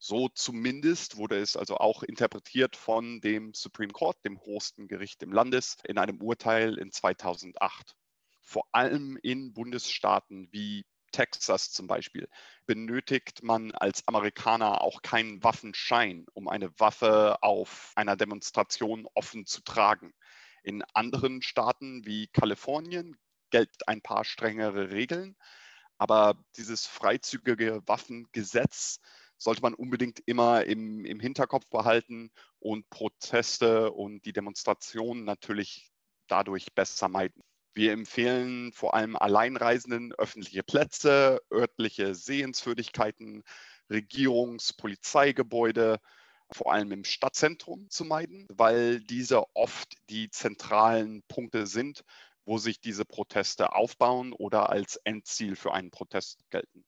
So 0.00 0.28
zumindest 0.28 1.16
wurde 1.16 1.38
es 1.38 1.56
also 1.56 1.76
auch 1.76 2.04
interpretiert 2.04 2.76
von 2.76 3.20
dem 3.20 3.52
Supreme 3.52 3.92
Court, 3.92 4.16
dem 4.24 4.38
hochsten 4.40 4.86
Gericht 4.86 5.22
im 5.24 5.32
Landes, 5.32 5.76
in 5.84 5.98
einem 5.98 6.20
Urteil 6.20 6.78
in 6.78 6.92
2008. 6.92 7.96
Vor 8.40 8.66
allem 8.72 9.18
in 9.22 9.52
Bundesstaaten 9.52 10.48
wie 10.52 10.86
Texas 11.10 11.72
zum 11.72 11.88
Beispiel 11.88 12.28
benötigt 12.66 13.42
man 13.42 13.72
als 13.72 14.06
Amerikaner 14.06 14.82
auch 14.82 15.02
keinen 15.02 15.42
Waffenschein, 15.42 16.26
um 16.32 16.48
eine 16.48 16.70
Waffe 16.78 17.42
auf 17.42 17.92
einer 17.96 18.16
Demonstration 18.16 19.08
offen 19.14 19.46
zu 19.46 19.62
tragen. 19.62 20.14
In 20.62 20.84
anderen 20.94 21.42
Staaten 21.42 22.04
wie 22.04 22.28
Kalifornien 22.28 23.16
gelten 23.50 23.78
ein 23.86 24.02
paar 24.02 24.24
strengere 24.24 24.90
Regeln, 24.90 25.36
aber 25.96 26.36
dieses 26.56 26.86
freizügige 26.86 27.82
Waffengesetz 27.86 29.00
sollte 29.38 29.62
man 29.62 29.74
unbedingt 29.74 30.20
immer 30.26 30.64
im, 30.64 31.04
im 31.04 31.20
Hinterkopf 31.20 31.66
behalten 31.70 32.30
und 32.58 32.88
Proteste 32.90 33.92
und 33.92 34.24
die 34.24 34.32
Demonstrationen 34.32 35.24
natürlich 35.24 35.90
dadurch 36.26 36.74
besser 36.74 37.08
meiden. 37.08 37.42
Wir 37.74 37.92
empfehlen 37.92 38.72
vor 38.72 38.94
allem 38.94 39.14
Alleinreisenden 39.16 40.12
öffentliche 40.12 40.64
Plätze, 40.64 41.40
örtliche 41.52 42.14
Sehenswürdigkeiten, 42.14 43.44
Regierungs-, 43.88 44.76
Polizeigebäude, 44.76 46.00
vor 46.50 46.72
allem 46.72 46.90
im 46.92 47.04
Stadtzentrum 47.04 47.88
zu 47.90 48.04
meiden, 48.04 48.46
weil 48.50 49.00
diese 49.00 49.44
oft 49.54 49.94
die 50.10 50.30
zentralen 50.30 51.22
Punkte 51.28 51.66
sind, 51.66 52.02
wo 52.44 52.58
sich 52.58 52.80
diese 52.80 53.04
Proteste 53.04 53.74
aufbauen 53.74 54.32
oder 54.32 54.70
als 54.70 54.96
Endziel 55.04 55.54
für 55.54 55.72
einen 55.72 55.90
Protest 55.90 56.48
gelten. 56.50 56.84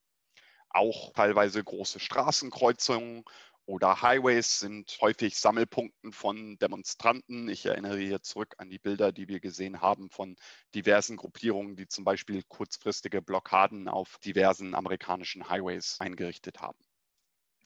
Auch 0.71 1.13
teilweise 1.13 1.63
große 1.63 2.01
Straßenkreuzungen 2.01 3.25
oder 3.67 4.03
Highways 4.03 4.59
sind 4.59 4.99
häufig 5.01 5.37
Sammelpunkten 5.39 6.13
von 6.13 6.59
Demonstranten. 6.59 7.49
Ich 7.49 7.67
erinnere 7.67 7.99
hier 7.99 8.23
zurück 8.23 8.55
an 8.59 8.69
die 8.71 8.79
Bilder, 8.81 9.13
die 9.13 9.29
wir 9.29 9.41
gesehen 9.41 9.81
haben 9.81 10.11
von 10.11 10.37
diversen 10.75 11.17
Gruppierungen, 11.17 11.77
die 11.77 11.87
zum 11.87 12.05
Beispiel 12.05 12.43
kurzfristige 12.49 13.23
Blockaden 13.23 13.89
auf 13.89 14.19
diversen 14.19 14.75
amerikanischen 14.75 15.49
Highways 15.49 15.97
eingerichtet 16.01 16.61
haben. 16.61 16.79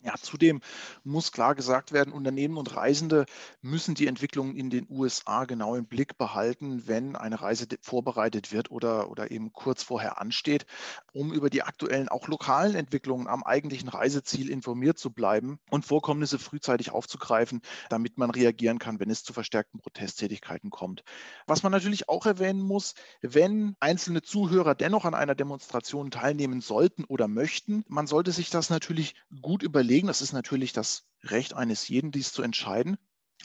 Ja, 0.07 0.13
zudem 0.21 0.61
muss 1.03 1.33
klar 1.33 1.55
gesagt 1.55 1.93
werden, 1.93 2.13
Unternehmen 2.13 2.59
und 2.59 2.77
Reisende 2.77 3.25
müssen 3.63 3.95
die 3.95 4.07
Entwicklungen 4.07 4.55
in 4.55 4.69
den 4.69 4.87
USA 4.91 5.47
genau 5.47 5.77
im 5.77 5.87
Blick 5.87 6.19
behalten, 6.19 6.87
wenn 6.87 7.17
eine 7.17 7.41
Reise 7.41 7.67
vorbereitet 7.81 8.53
wird 8.53 8.71
oder, 8.71 9.09
oder 9.09 9.31
eben 9.31 9.55
kurz 9.55 9.83
vorher 9.83 10.21
ansteht, 10.21 10.67
um 11.15 11.33
über 11.33 11.49
die 11.49 11.63
aktuellen, 11.63 12.11
auch 12.11 12.29
lokalen 12.29 12.75
Entwicklungen 12.75 13.29
am 13.29 13.45
eigentlichen 13.45 13.89
Reiseziel 13.89 14.51
informiert 14.51 14.99
zu 14.99 15.11
bleiben 15.11 15.59
und 15.71 15.87
Vorkommnisse 15.87 16.39
frühzeitig 16.39 16.91
aufzugreifen, 16.91 17.63
damit 17.89 18.19
man 18.19 18.29
reagieren 18.29 18.79
kann, 18.79 19.01
wenn 19.01 19.09
es 19.09 19.25
zu 19.25 19.33
verstärkten 19.33 19.81
Protesttätigkeiten 19.81 20.69
kommt. 20.69 21.03
Was 21.47 21.63
man 21.63 21.73
natürlich 21.73 22.11
auch 22.11 22.27
erwähnen 22.27 22.61
muss, 22.61 22.95
wenn 23.23 23.75
einzelne 23.81 24.21
Zuhörer 24.21 24.75
dennoch 24.75 25.07
an 25.07 25.15
einer 25.15 25.35
Demonstration 25.35 26.11
teilnehmen 26.11 26.61
sollten 26.61 27.05
oder 27.05 27.27
möchten, 27.27 27.85
man 27.89 28.07
sollte 28.07 28.33
sich 28.33 28.51
das 28.51 28.69
natürlich 28.69 29.15
gut 29.41 29.63
überlegen 29.63 29.94
überlegen. 29.95 30.09
Das 30.09 30.23
ist 30.23 30.33
natürlich 30.33 30.73
das 30.73 31.05
Recht 31.23 31.55
eines 31.55 31.89
jeden, 31.89 32.11
dies 32.11 32.33
zu 32.33 32.43
entscheiden. 32.43 32.97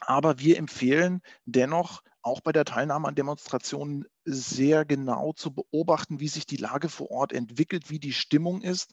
Aber 0.01 0.39
wir 0.39 0.57
empfehlen 0.57 1.21
dennoch, 1.45 2.01
auch 2.21 2.41
bei 2.41 2.51
der 2.51 2.65
Teilnahme 2.65 3.07
an 3.07 3.15
Demonstrationen 3.15 4.05
sehr 4.25 4.83
genau 4.83 5.31
zu 5.31 5.53
beobachten, 5.53 6.19
wie 6.19 6.27
sich 6.27 6.45
die 6.45 6.57
Lage 6.57 6.89
vor 6.89 7.09
Ort 7.11 7.31
entwickelt, 7.31 7.89
wie 7.89 7.99
die 7.99 8.11
Stimmung 8.11 8.61
ist 8.61 8.91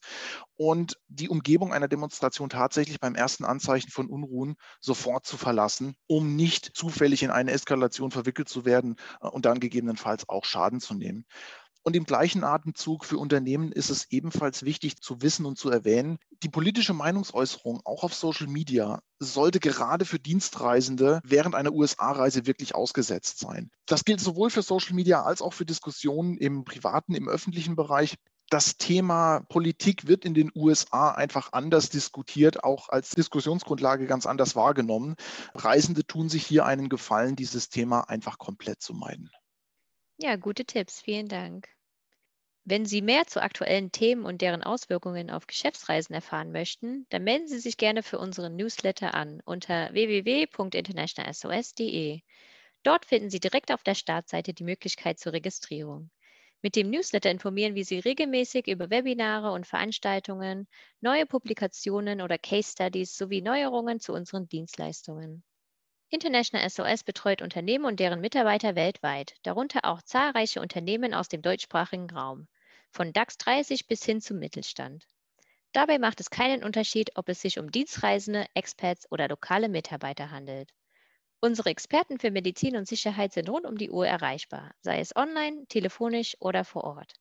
und 0.57 0.97
die 1.09 1.29
Umgebung 1.29 1.73
einer 1.73 1.89
Demonstration 1.89 2.49
tatsächlich 2.49 3.01
beim 3.01 3.17
ersten 3.17 3.45
Anzeichen 3.45 3.91
von 3.91 4.09
Unruhen 4.09 4.55
sofort 4.81 5.27
zu 5.27 5.37
verlassen, 5.37 5.97
um 6.07 6.37
nicht 6.37 6.71
zufällig 6.77 7.25
in 7.25 7.31
eine 7.31 7.51
Eskalation 7.51 8.13
verwickelt 8.13 8.49
zu 8.49 8.65
werden 8.65 8.95
äh, 9.21 9.27
und 9.27 9.45
dann 9.45 9.59
gegebenenfalls 9.59 10.29
auch 10.29 10.45
Schaden 10.45 10.81
zu 10.81 10.95
nehmen. 10.95 11.27
Und 11.87 11.95
im 11.95 12.03
gleichen 12.03 12.43
Atemzug 12.43 13.05
für 13.05 13.17
Unternehmen 13.17 13.71
ist 13.71 13.91
es 13.91 14.11
ebenfalls 14.11 14.65
wichtig 14.65 15.01
zu 15.01 15.23
wissen 15.23 15.47
und 15.47 15.57
zu 15.57 15.71
erwähnen, 15.71 16.19
die 16.43 16.49
politische 16.49 16.95
Meinungsäußerung 16.95 17.81
auch 17.85 18.03
auf 18.03 18.13
Social 18.13 18.49
Media 18.49 19.03
sollte 19.21 19.61
gerade 19.61 20.05
für 20.05 20.19
Dienstreisende 20.19 21.21
während 21.23 21.55
einer 21.55 21.73
USA-Reise 21.73 22.45
wirklich 22.45 22.75
ausgesetzt 22.75 23.39
sein. 23.39 23.71
Das 23.87 24.05
gilt 24.05 24.19
sowohl 24.19 24.51
für 24.51 24.63
Social 24.63 24.97
Media 24.97 25.23
als 25.23 25.41
auch 25.41 25.53
für 25.53 25.65
Diskussionen 25.65 26.37
im 26.39 26.65
privaten, 26.65 27.15
im 27.15 27.29
öffentlichen 27.29 27.77
Bereich 27.77 28.17
das 28.51 28.79
Thema 28.79 29.45
Politik 29.49 30.09
wird 30.09 30.25
in 30.25 30.35
den 30.35 30.51
USA 30.57 31.13
einfach 31.13 31.53
anders 31.53 31.89
diskutiert, 31.89 32.65
auch 32.65 32.89
als 32.89 33.11
Diskussionsgrundlage 33.11 34.07
ganz 34.07 34.27
anders 34.27 34.57
wahrgenommen. 34.57 35.15
Reisende 35.55 36.05
tun 36.05 36.29
sich 36.29 36.45
hier 36.45 36.67
einen 36.67 36.89
Gefallen, 36.89 37.37
dieses 37.37 37.69
Thema 37.69 38.09
einfach 38.09 38.39
komplett 38.39 38.83
zu 38.83 38.93
meiden. 38.93 39.31
Ja, 40.19 40.35
gute 40.35 40.65
Tipps. 40.65 41.01
Vielen 41.01 41.29
Dank. 41.29 41.76
Wenn 42.69 42.85
Sie 42.85 43.01
mehr 43.01 43.29
zu 43.29 43.41
aktuellen 43.41 43.93
Themen 43.93 44.25
und 44.25 44.43
deren 44.43 44.65
Auswirkungen 44.65 45.31
auf 45.31 45.47
Geschäftsreisen 45.47 46.17
erfahren 46.17 46.51
möchten, 46.51 47.07
dann 47.11 47.23
melden 47.23 47.47
Sie 47.47 47.61
sich 47.61 47.77
gerne 47.77 48.03
für 48.03 48.19
unseren 48.19 48.57
Newsletter 48.57 49.15
an 49.15 49.41
unter 49.45 49.93
www.internationalsos.de. 49.93 52.23
Dort 52.83 53.07
finden 53.07 53.31
Sie 53.31 53.39
direkt 53.39 53.71
auf 53.71 53.85
der 53.85 53.95
Startseite 53.95 54.53
die 54.53 54.65
Möglichkeit 54.65 55.21
zur 55.21 55.33
Registrierung. 55.33 56.11
Mit 56.61 56.75
dem 56.75 56.91
Newsletter 56.91 57.31
informieren 57.31 57.77
wir 57.77 57.85
Sie 57.85 58.01
regelmäßig 58.01 58.67
über 58.67 58.91
Webinare 58.91 59.53
und 59.53 59.65
Veranstaltungen, 59.65 60.67
neue 61.01 61.25
Publikationen 61.25 62.21
oder 62.21 62.37
Case 62.37 62.73
Studies 62.73 63.17
sowie 63.17 63.43
Neuerungen 63.43 64.01
zu 64.01 64.13
unseren 64.13 64.49
Dienstleistungen. 64.49 65.45
International 66.09 66.69
SOS 66.69 67.05
betreut 67.05 67.43
Unternehmen 67.43 67.85
und 67.85 68.01
deren 68.01 68.21
Mitarbeiter 68.21 68.75
weltweit, 68.75 69.37
darunter 69.45 69.85
auch 69.85 70.03
zahlreiche 70.03 70.61
Unternehmen 70.61 71.15
aus 71.15 71.29
dem 71.29 71.43
deutschsprachigen 71.43 72.11
Raum 72.11 72.49
von 72.97 73.13
DAX 73.13 73.37
30 73.37 73.89
bis 73.89 74.03
hin 74.07 74.23
zum 74.23 74.39
Mittelstand. 74.39 75.07
Dabei 75.73 75.99
macht 75.99 76.19
es 76.21 76.31
keinen 76.31 76.65
Unterschied, 76.65 77.11
ob 77.17 77.29
es 77.29 77.43
sich 77.43 77.59
um 77.59 77.71
Dienstreisende, 77.71 78.47
Expats 78.55 79.07
oder 79.13 79.29
lokale 79.29 79.69
Mitarbeiter 79.69 80.31
handelt. 80.31 80.71
Unsere 81.41 81.69
Experten 81.69 82.19
für 82.19 82.31
Medizin 82.31 82.75
und 82.75 82.89
Sicherheit 82.89 83.35
sind 83.35 83.51
rund 83.51 83.67
um 83.67 83.77
die 83.77 83.91
Uhr 83.91 84.07
erreichbar, 84.07 84.75
sei 84.81 85.01
es 85.01 85.15
online, 85.15 85.67
telefonisch 85.69 86.39
oder 86.41 86.65
vor 86.65 86.85
Ort. 86.85 87.13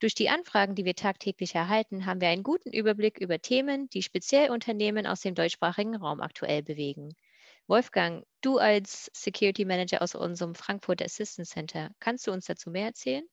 Durch 0.00 0.16
die 0.16 0.28
Anfragen, 0.28 0.74
die 0.74 0.84
wir 0.84 0.96
tagtäglich 0.96 1.54
erhalten, 1.54 2.04
haben 2.04 2.20
wir 2.20 2.26
einen 2.26 2.42
guten 2.42 2.72
Überblick 2.72 3.20
über 3.20 3.38
Themen, 3.38 3.88
die 3.90 4.02
speziell 4.02 4.50
Unternehmen 4.50 5.06
aus 5.06 5.20
dem 5.20 5.36
deutschsprachigen 5.36 5.94
Raum 5.94 6.20
aktuell 6.20 6.64
bewegen. 6.64 7.14
Wolfgang, 7.68 8.26
du 8.40 8.58
als 8.58 9.08
Security 9.14 9.64
Manager 9.64 10.02
aus 10.02 10.16
unserem 10.16 10.56
Frankfurt 10.56 11.00
Assistance 11.00 11.52
Center, 11.52 11.92
kannst 12.00 12.26
du 12.26 12.32
uns 12.32 12.46
dazu 12.46 12.70
mehr 12.70 12.86
erzählen? 12.86 13.24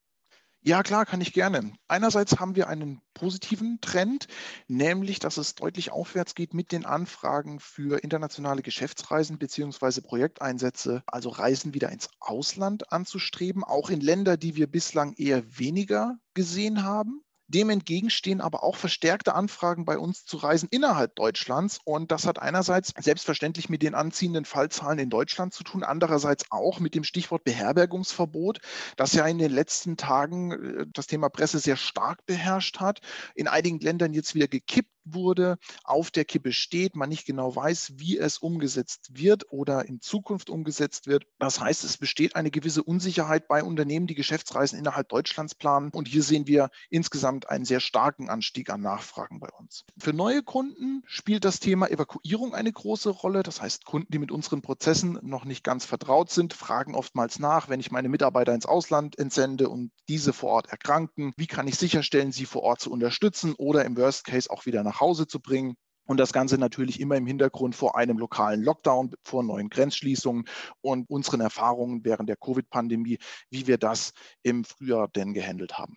Ja, 0.62 0.82
klar, 0.82 1.06
kann 1.06 1.22
ich 1.22 1.32
gerne. 1.32 1.72
Einerseits 1.88 2.38
haben 2.38 2.54
wir 2.54 2.68
einen 2.68 3.00
positiven 3.14 3.80
Trend, 3.80 4.26
nämlich 4.68 5.18
dass 5.18 5.38
es 5.38 5.54
deutlich 5.54 5.90
aufwärts 5.90 6.34
geht 6.34 6.52
mit 6.52 6.70
den 6.70 6.84
Anfragen 6.84 7.60
für 7.60 8.04
internationale 8.04 8.60
Geschäftsreisen 8.60 9.38
bzw. 9.38 10.02
Projekteinsätze, 10.02 11.02
also 11.06 11.30
Reisen 11.30 11.72
wieder 11.72 11.90
ins 11.90 12.10
Ausland 12.20 12.92
anzustreben, 12.92 13.64
auch 13.64 13.88
in 13.88 14.02
Länder, 14.02 14.36
die 14.36 14.54
wir 14.54 14.66
bislang 14.66 15.14
eher 15.14 15.42
weniger 15.58 16.18
gesehen 16.34 16.84
haben. 16.84 17.22
Dem 17.50 17.68
entgegenstehen 17.68 18.40
aber 18.40 18.62
auch 18.62 18.76
verstärkte 18.76 19.34
Anfragen 19.34 19.84
bei 19.84 19.98
uns 19.98 20.24
zu 20.24 20.36
Reisen 20.36 20.68
innerhalb 20.70 21.16
Deutschlands. 21.16 21.80
Und 21.84 22.12
das 22.12 22.24
hat 22.24 22.38
einerseits 22.38 22.92
selbstverständlich 22.96 23.68
mit 23.68 23.82
den 23.82 23.96
anziehenden 23.96 24.44
Fallzahlen 24.44 25.00
in 25.00 25.10
Deutschland 25.10 25.52
zu 25.52 25.64
tun, 25.64 25.82
andererseits 25.82 26.44
auch 26.50 26.78
mit 26.78 26.94
dem 26.94 27.02
Stichwort 27.02 27.42
Beherbergungsverbot, 27.42 28.60
das 28.96 29.14
ja 29.14 29.26
in 29.26 29.38
den 29.38 29.50
letzten 29.50 29.96
Tagen 29.96 30.52
äh, 30.52 30.86
das 30.92 31.08
Thema 31.08 31.28
Presse 31.28 31.58
sehr 31.58 31.76
stark 31.76 32.24
beherrscht 32.24 32.78
hat, 32.78 33.00
in 33.34 33.48
einigen 33.48 33.80
Ländern 33.80 34.14
jetzt 34.14 34.36
wieder 34.36 34.46
gekippt 34.46 34.90
wurde, 35.04 35.58
auf 35.84 36.10
der 36.10 36.24
Kippe 36.24 36.52
steht, 36.52 36.96
man 36.96 37.08
nicht 37.08 37.26
genau 37.26 37.54
weiß, 37.54 37.92
wie 37.96 38.18
es 38.18 38.38
umgesetzt 38.38 39.10
wird 39.12 39.50
oder 39.50 39.86
in 39.86 40.00
Zukunft 40.00 40.50
umgesetzt 40.50 41.06
wird. 41.06 41.24
Das 41.38 41.60
heißt, 41.60 41.84
es 41.84 41.98
besteht 41.98 42.36
eine 42.36 42.50
gewisse 42.50 42.82
Unsicherheit 42.82 43.48
bei 43.48 43.62
Unternehmen, 43.62 44.06
die 44.06 44.14
Geschäftsreisen 44.14 44.78
innerhalb 44.78 45.08
Deutschlands 45.08 45.54
planen. 45.54 45.90
Und 45.92 46.08
hier 46.08 46.22
sehen 46.22 46.46
wir 46.46 46.70
insgesamt 46.88 47.48
einen 47.48 47.64
sehr 47.64 47.80
starken 47.80 48.28
Anstieg 48.28 48.70
an 48.70 48.80
Nachfragen 48.80 49.40
bei 49.40 49.48
uns. 49.58 49.84
Für 49.98 50.12
neue 50.12 50.42
Kunden 50.42 51.02
spielt 51.06 51.44
das 51.44 51.60
Thema 51.60 51.90
Evakuierung 51.90 52.54
eine 52.54 52.72
große 52.72 53.10
Rolle. 53.10 53.42
Das 53.42 53.60
heißt, 53.60 53.84
Kunden, 53.84 54.12
die 54.12 54.18
mit 54.18 54.30
unseren 54.30 54.62
Prozessen 54.62 55.18
noch 55.22 55.44
nicht 55.44 55.64
ganz 55.64 55.84
vertraut 55.84 56.30
sind, 56.30 56.54
fragen 56.54 56.94
oftmals 56.94 57.38
nach, 57.38 57.68
wenn 57.68 57.80
ich 57.80 57.90
meine 57.90 58.08
Mitarbeiter 58.08 58.54
ins 58.54 58.66
Ausland 58.66 59.18
entsende 59.18 59.68
und 59.68 59.92
diese 60.08 60.32
vor 60.32 60.50
Ort 60.50 60.68
erkranken, 60.68 61.32
wie 61.36 61.46
kann 61.46 61.68
ich 61.68 61.76
sicherstellen, 61.76 62.32
sie 62.32 62.46
vor 62.46 62.62
Ort 62.62 62.80
zu 62.80 62.90
unterstützen 62.90 63.54
oder 63.54 63.84
im 63.84 63.96
Worst 63.96 64.24
Case 64.24 64.50
auch 64.50 64.66
wieder 64.66 64.82
nach 64.82 64.89
nach 64.90 65.00
Hause 65.00 65.26
zu 65.26 65.40
bringen. 65.40 65.74
Und 66.04 66.18
das 66.18 66.32
Ganze 66.32 66.58
natürlich 66.58 66.98
immer 66.98 67.16
im 67.16 67.26
Hintergrund 67.26 67.76
vor 67.76 67.96
einem 67.96 68.18
lokalen 68.18 68.62
Lockdown, 68.62 69.14
vor 69.22 69.44
neuen 69.44 69.70
Grenzschließungen 69.70 70.44
und 70.80 71.08
unseren 71.08 71.40
Erfahrungen 71.40 72.04
während 72.04 72.28
der 72.28 72.36
Covid-Pandemie, 72.36 73.18
wie 73.50 73.66
wir 73.68 73.78
das 73.78 74.12
im 74.42 74.64
Frühjahr 74.64 75.06
denn 75.06 75.34
gehandelt 75.34 75.78
haben. 75.78 75.96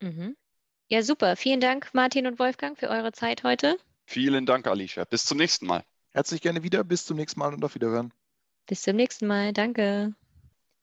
Mhm. 0.00 0.36
Ja, 0.88 1.02
super. 1.02 1.36
Vielen 1.36 1.60
Dank, 1.60 1.90
Martin 1.94 2.26
und 2.26 2.40
Wolfgang, 2.40 2.76
für 2.76 2.88
eure 2.88 3.12
Zeit 3.12 3.44
heute. 3.44 3.78
Vielen 4.06 4.44
Dank, 4.44 4.66
Alicia. 4.66 5.04
Bis 5.04 5.24
zum 5.24 5.38
nächsten 5.38 5.66
Mal. 5.66 5.84
Herzlich 6.10 6.40
gerne 6.42 6.64
wieder. 6.64 6.82
Bis 6.82 7.06
zum 7.06 7.16
nächsten 7.16 7.38
Mal 7.38 7.54
und 7.54 7.64
auf 7.64 7.76
Wiederhören. 7.76 8.12
Bis 8.66 8.82
zum 8.82 8.96
nächsten 8.96 9.26
Mal. 9.26 9.52
Danke. 9.52 10.14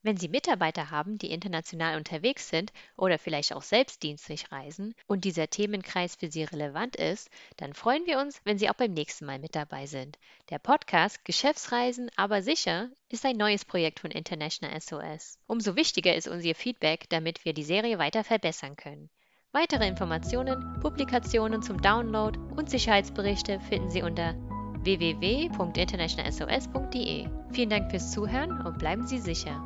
Wenn 0.01 0.15
Sie 0.15 0.29
Mitarbeiter 0.29 0.91
haben, 0.91 1.17
die 1.17 1.29
international 1.29 1.97
unterwegs 1.97 2.47
sind 2.47 2.71
oder 2.95 3.19
vielleicht 3.19 3.53
auch 3.53 3.63
selbst 3.63 4.01
dienstlich 4.01 4.49
reisen 4.49 4.95
und 5.07 5.25
dieser 5.25 5.49
Themenkreis 5.49 6.15
für 6.15 6.31
Sie 6.31 6.45
relevant 6.45 6.95
ist, 6.95 7.29
dann 7.57 7.73
freuen 7.73 8.05
wir 8.05 8.17
uns, 8.19 8.39
wenn 8.45 8.57
Sie 8.57 8.69
auch 8.69 8.75
beim 8.75 8.93
nächsten 8.93 9.25
Mal 9.25 9.39
mit 9.39 9.55
dabei 9.55 9.87
sind. 9.87 10.17
Der 10.51 10.59
Podcast 10.59 11.25
Geschäftsreisen 11.25 12.09
aber 12.15 12.41
sicher 12.41 12.89
ist 13.09 13.25
ein 13.25 13.35
neues 13.35 13.65
Projekt 13.65 13.99
von 13.99 14.11
International 14.11 14.79
SOS. 14.79 15.37
Umso 15.47 15.75
wichtiger 15.75 16.15
ist 16.15 16.29
uns 16.29 16.45
Ihr 16.45 16.55
Feedback, 16.55 17.09
damit 17.09 17.43
wir 17.43 17.51
die 17.51 17.63
Serie 17.63 17.99
weiter 17.99 18.23
verbessern 18.23 18.77
können. 18.77 19.09
Weitere 19.51 19.85
Informationen, 19.85 20.79
Publikationen 20.79 21.61
zum 21.61 21.81
Download 21.81 22.39
und 22.55 22.69
Sicherheitsberichte 22.69 23.59
finden 23.59 23.89
Sie 23.89 24.03
unter 24.03 24.33
www.internationalsos.de. 24.81 27.27
Vielen 27.51 27.69
Dank 27.69 27.91
fürs 27.91 28.11
Zuhören 28.11 28.65
und 28.65 28.79
bleiben 28.79 29.05
Sie 29.05 29.19
sicher. 29.19 29.61